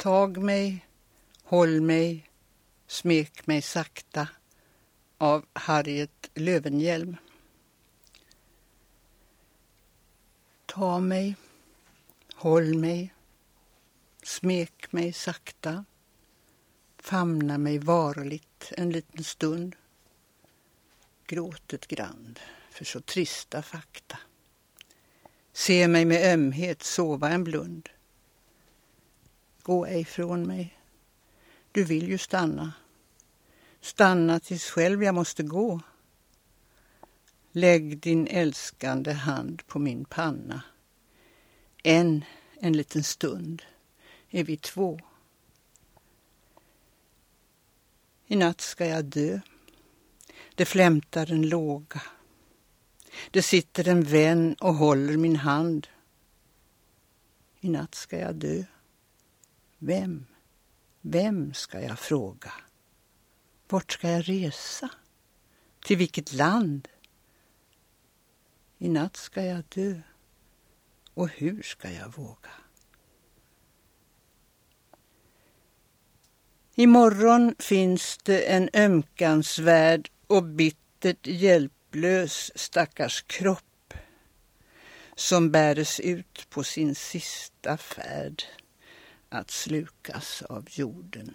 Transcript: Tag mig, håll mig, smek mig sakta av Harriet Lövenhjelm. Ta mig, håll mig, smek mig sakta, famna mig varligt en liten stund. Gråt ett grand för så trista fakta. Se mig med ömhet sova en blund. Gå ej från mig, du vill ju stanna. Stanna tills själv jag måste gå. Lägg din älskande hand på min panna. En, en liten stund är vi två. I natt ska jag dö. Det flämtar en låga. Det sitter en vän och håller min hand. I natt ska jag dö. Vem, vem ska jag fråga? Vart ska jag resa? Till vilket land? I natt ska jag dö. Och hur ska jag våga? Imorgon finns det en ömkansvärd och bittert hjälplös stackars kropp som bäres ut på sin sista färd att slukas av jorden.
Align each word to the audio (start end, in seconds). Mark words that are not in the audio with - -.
Tag 0.00 0.42
mig, 0.42 0.86
håll 1.42 1.80
mig, 1.80 2.30
smek 2.86 3.46
mig 3.46 3.62
sakta 3.62 4.28
av 5.18 5.46
Harriet 5.52 6.30
Lövenhjelm. 6.34 7.16
Ta 10.66 11.00
mig, 11.00 11.36
håll 12.34 12.78
mig, 12.78 13.14
smek 14.22 14.92
mig 14.92 15.12
sakta, 15.12 15.84
famna 16.98 17.58
mig 17.58 17.78
varligt 17.78 18.72
en 18.76 18.90
liten 18.90 19.24
stund. 19.24 19.76
Gråt 21.26 21.72
ett 21.72 21.86
grand 21.86 22.40
för 22.70 22.84
så 22.84 23.00
trista 23.00 23.62
fakta. 23.62 24.18
Se 25.52 25.88
mig 25.88 26.04
med 26.04 26.32
ömhet 26.34 26.82
sova 26.82 27.28
en 27.28 27.44
blund. 27.44 27.88
Gå 29.62 29.86
ej 29.86 30.04
från 30.04 30.46
mig, 30.46 30.78
du 31.72 31.84
vill 31.84 32.08
ju 32.08 32.18
stanna. 32.18 32.72
Stanna 33.80 34.40
tills 34.40 34.64
själv 34.64 35.02
jag 35.02 35.14
måste 35.14 35.42
gå. 35.42 35.80
Lägg 37.52 37.98
din 37.98 38.26
älskande 38.26 39.12
hand 39.12 39.66
på 39.66 39.78
min 39.78 40.04
panna. 40.04 40.62
En, 41.82 42.24
en 42.60 42.72
liten 42.72 43.04
stund 43.04 43.62
är 44.30 44.44
vi 44.44 44.56
två. 44.56 45.00
I 48.26 48.36
natt 48.36 48.60
ska 48.60 48.86
jag 48.86 49.04
dö. 49.04 49.40
Det 50.54 50.64
flämtar 50.64 51.32
en 51.32 51.48
låga. 51.48 52.02
Det 53.30 53.42
sitter 53.42 53.88
en 53.88 54.02
vän 54.02 54.54
och 54.54 54.74
håller 54.74 55.16
min 55.16 55.36
hand. 55.36 55.86
I 57.60 57.68
natt 57.68 57.94
ska 57.94 58.18
jag 58.18 58.34
dö. 58.34 58.64
Vem, 59.82 60.26
vem 61.00 61.54
ska 61.54 61.80
jag 61.80 61.98
fråga? 61.98 62.52
Vart 63.68 63.92
ska 63.92 64.10
jag 64.10 64.28
resa? 64.28 64.90
Till 65.84 65.96
vilket 65.96 66.32
land? 66.32 66.88
I 68.78 68.88
natt 68.88 69.16
ska 69.16 69.44
jag 69.44 69.64
dö. 69.68 70.00
Och 71.14 71.28
hur 71.28 71.62
ska 71.62 71.90
jag 71.92 72.16
våga? 72.16 72.50
Imorgon 76.74 77.54
finns 77.58 78.18
det 78.18 78.52
en 78.52 78.70
ömkansvärd 78.72 80.10
och 80.26 80.44
bittert 80.44 81.26
hjälplös 81.26 82.52
stackars 82.54 83.22
kropp 83.22 83.94
som 85.14 85.50
bäres 85.50 86.00
ut 86.00 86.46
på 86.50 86.64
sin 86.64 86.94
sista 86.94 87.76
färd 87.76 88.44
att 89.30 89.50
slukas 89.50 90.42
av 90.42 90.66
jorden. 90.70 91.34